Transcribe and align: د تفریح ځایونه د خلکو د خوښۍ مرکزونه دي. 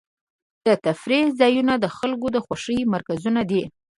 د 0.65 0.67
تفریح 0.85 1.25
ځایونه 1.39 1.73
د 1.79 1.85
خلکو 1.97 2.27
د 2.35 2.37
خوښۍ 2.45 2.79
مرکزونه 2.93 3.41
دي. 3.49 3.63